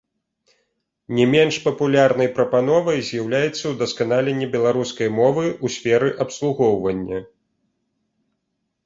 Не 1.17 1.25
менш 1.33 1.55
папулярнай 1.65 2.29
прапановай 2.37 3.03
з'яўляецца 3.09 3.65
ўдасканаленне 3.73 4.47
беларускай 4.55 5.13
мовы 5.19 5.45
ў 5.63 5.67
сферы 5.77 6.09
абслугоўвання. 6.27 7.19